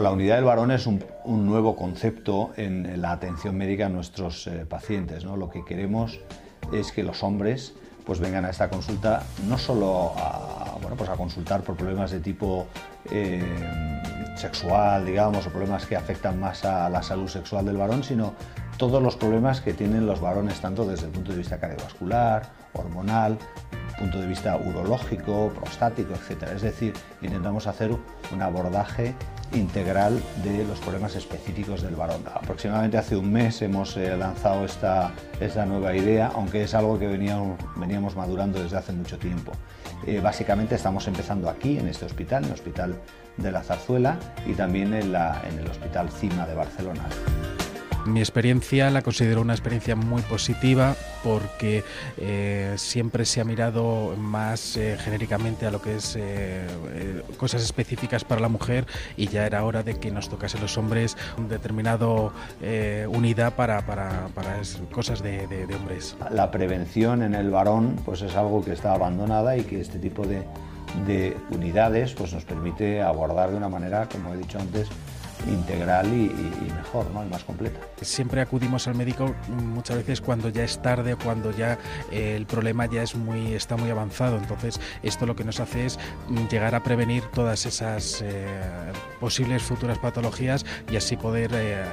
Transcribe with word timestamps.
la 0.00 0.10
unidad 0.10 0.36
del 0.36 0.44
varón 0.44 0.70
es 0.70 0.86
un, 0.86 1.02
nuevo 1.24 1.76
concepto 1.76 2.52
en 2.56 3.00
la 3.00 3.12
atención 3.12 3.56
médica 3.56 3.86
a 3.86 3.88
nuestros 3.88 4.46
eh, 4.46 4.66
pacientes. 4.68 5.24
¿no? 5.24 5.36
Lo 5.36 5.50
que 5.50 5.64
queremos 5.64 6.20
es 6.72 6.92
que 6.92 7.02
los 7.02 7.22
hombres 7.22 7.74
pues 8.04 8.20
vengan 8.20 8.46
a 8.46 8.50
esta 8.50 8.70
consulta 8.70 9.22
no 9.46 9.58
solo 9.58 10.14
a, 10.16 10.78
bueno, 10.80 10.96
pues 10.96 11.10
a 11.10 11.16
consultar 11.16 11.60
por 11.62 11.76
problemas 11.76 12.10
de 12.10 12.20
tipo 12.20 12.66
eh, 13.10 13.42
sexual, 14.34 15.04
digamos, 15.04 15.46
o 15.46 15.50
problemas 15.50 15.84
que 15.84 15.94
afectan 15.94 16.40
más 16.40 16.64
a 16.64 16.88
la 16.88 17.02
salud 17.02 17.28
sexual 17.28 17.66
del 17.66 17.76
varón, 17.76 18.02
sino 18.02 18.32
todos 18.78 19.02
los 19.02 19.16
problemas 19.16 19.60
que 19.60 19.74
tienen 19.74 20.06
los 20.06 20.20
varones, 20.22 20.58
tanto 20.60 20.86
desde 20.86 21.06
el 21.06 21.12
punto 21.12 21.32
de 21.32 21.38
vista 21.38 21.58
cardiovascular, 21.58 22.48
hormonal, 22.72 23.36
punto 23.98 24.20
de 24.20 24.26
vista 24.26 24.56
urológico, 24.56 25.52
prostático, 25.54 26.14
etc. 26.14 26.44
Es 26.54 26.62
decir, 26.62 26.94
intentamos 27.20 27.66
hacer 27.66 27.90
un 28.32 28.42
abordaje 28.42 29.14
integral 29.52 30.20
de 30.44 30.64
los 30.64 30.78
problemas 30.80 31.16
específicos 31.16 31.82
del 31.82 31.96
varón. 31.96 32.22
Aproximadamente 32.32 32.98
hace 32.98 33.16
un 33.16 33.32
mes 33.32 33.62
hemos 33.62 33.96
eh, 33.96 34.16
lanzado 34.16 34.64
esta, 34.64 35.12
esta, 35.40 35.64
nueva 35.64 35.94
idea, 35.94 36.30
aunque 36.34 36.62
es 36.62 36.74
algo 36.74 36.98
que 36.98 37.06
veníamos, 37.06 38.16
madurando 38.16 38.62
desde 38.62 38.76
hace 38.76 38.92
mucho 38.92 39.18
tiempo. 39.18 39.52
Eh, 40.06 40.20
básicamente 40.20 40.74
estamos 40.74 41.06
empezando 41.08 41.48
aquí, 41.48 41.78
en 41.78 41.88
este 41.88 42.04
hospital, 42.04 42.44
en 42.44 42.50
el 42.50 42.54
Hospital 42.54 42.94
de 43.36 43.52
la 43.52 43.62
Zarzuela 43.62 44.18
y 44.46 44.52
también 44.52 44.92
en 44.94 45.14
el 45.14 45.68
Hospital 45.68 46.10
CIMA 46.10 46.46
de 46.46 46.54
Barcelona. 46.54 47.04
Mi 48.06 48.20
experiencia 48.20 48.90
la 48.90 49.02
considero 49.02 49.40
una 49.40 49.52
experiencia 49.52 49.94
muy 49.96 50.22
positiva 50.22 50.96
porque 51.22 51.84
eh, 52.16 52.74
siempre 52.76 53.24
se 53.24 53.40
ha 53.40 53.44
mirado 53.44 54.14
más 54.16 54.76
eh, 54.76 54.96
genéricamente 54.98 55.66
a 55.66 55.70
lo 55.70 55.82
que 55.82 55.96
es 55.96 56.16
eh, 56.18 56.66
cosas 57.36 57.62
específicas 57.62 58.24
para 58.24 58.40
la 58.40 58.48
mujer 58.48 58.86
y 59.16 59.28
ya 59.28 59.46
era 59.46 59.64
hora 59.64 59.82
de 59.82 59.98
que 59.98 60.10
nos 60.10 60.28
tocase 60.28 60.58
los 60.58 60.78
hombres 60.78 61.16
un 61.36 61.48
determinado 61.48 62.32
unidad 63.08 63.54
para, 63.54 63.84
para, 63.84 64.28
para 64.34 64.60
cosas 64.90 65.22
de, 65.22 65.46
de, 65.46 65.74
hombres. 65.74 66.16
La 66.30 66.50
prevención 66.50 67.22
en 67.22 67.34
el 67.34 67.50
varón 67.50 67.96
pues 68.04 68.22
es 68.22 68.36
algo 68.36 68.64
que 68.64 68.72
está 68.72 68.92
abandonada 68.92 69.56
y 69.56 69.62
que 69.62 69.80
este 69.80 69.98
tipo 69.98 70.26
de, 70.26 70.44
de 71.06 71.36
unidades 71.50 72.14
pues 72.14 72.32
nos 72.32 72.44
permite 72.44 73.02
abordar 73.02 73.50
de 73.50 73.56
una 73.56 73.68
manera, 73.68 74.08
como 74.08 74.34
he 74.34 74.36
dicho 74.36 74.58
antes, 74.58 74.88
integral 75.46 76.06
y, 76.08 76.28
mejor, 76.74 77.10
¿no? 77.12 77.24
y 77.24 77.28
más 77.28 77.44
completa. 77.44 77.80
Siempre 78.02 78.40
acudimos 78.40 78.88
al 78.88 78.94
médico 78.94 79.34
muchas 79.48 79.96
veces 79.96 80.20
cuando 80.20 80.48
ya 80.48 80.64
es 80.64 80.80
tarde, 80.82 81.16
cuando 81.16 81.50
ya 81.50 81.78
eh, 82.10 82.34
el 82.36 82.46
problema 82.46 82.86
ya 82.86 83.02
es 83.02 83.14
muy, 83.14 83.54
está 83.54 83.76
muy 83.76 83.90
avanzado. 83.90 84.36
Entonces, 84.38 84.80
esto 85.02 85.26
lo 85.26 85.36
que 85.36 85.44
nos 85.44 85.60
hace 85.60 85.86
es 85.86 85.98
llegar 86.50 86.74
a 86.74 86.82
prevenir 86.82 87.24
todas 87.32 87.66
esas 87.66 88.22
eh, 88.22 88.46
posibles 89.20 89.62
futuras 89.62 89.98
patologías 89.98 90.64
y 90.90 90.96
así 90.96 91.16
poder 91.16 91.50
eh, 91.54 91.84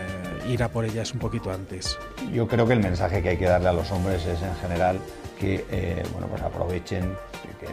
ir 0.49 0.63
a 0.63 0.69
por 0.69 0.85
ellas 0.85 1.13
un 1.13 1.19
poquito 1.19 1.51
antes. 1.51 1.97
Yo 2.33 2.47
creo 2.47 2.67
que 2.67 2.73
el 2.73 2.81
mensaje 2.81 3.21
que 3.21 3.29
hay 3.29 3.37
que 3.37 3.45
darle 3.45 3.69
a 3.69 3.73
los 3.73 3.91
hombres 3.91 4.25
es 4.25 4.41
en 4.41 4.55
general 4.55 4.99
que 5.39 6.03
bueno, 6.13 6.27
pues 6.27 6.41
aprovechen, 6.41 7.13
que, 7.59 7.67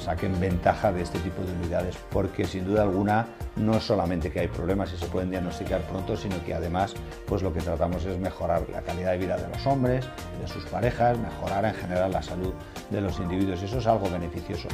saquen 0.00 0.38
ventaja 0.40 0.92
de 0.92 1.02
este 1.02 1.18
tipo 1.20 1.42
de 1.42 1.52
unidades, 1.52 1.96
porque 2.10 2.44
sin 2.44 2.64
duda 2.64 2.82
alguna 2.82 3.26
no 3.56 3.76
es 3.76 3.84
solamente 3.84 4.30
que 4.30 4.40
hay 4.40 4.48
problemas 4.48 4.92
y 4.92 4.96
se 4.96 5.06
pueden 5.06 5.30
diagnosticar 5.30 5.82
pronto, 5.82 6.16
sino 6.16 6.42
que 6.44 6.54
además 6.54 6.94
pues 7.26 7.42
lo 7.42 7.52
que 7.52 7.60
tratamos 7.60 8.04
es 8.04 8.18
mejorar 8.18 8.62
la 8.70 8.82
calidad 8.82 9.12
de 9.12 9.18
vida 9.18 9.36
de 9.36 9.48
los 9.48 9.66
hombres, 9.66 10.06
de 10.40 10.48
sus 10.48 10.64
parejas, 10.66 11.18
mejorar 11.18 11.64
en 11.64 11.74
general 11.74 12.12
la 12.12 12.22
salud 12.22 12.52
de 12.90 13.00
los 13.00 13.18
individuos 13.18 13.60
y 13.62 13.66
eso 13.66 13.78
es 13.78 13.86
algo 13.86 14.08
beneficioso. 14.10 14.68